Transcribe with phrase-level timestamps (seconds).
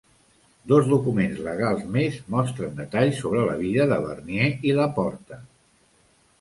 [0.69, 5.43] Dos documents legals més mostren detalls sobre la vida de Vernier i La Porte.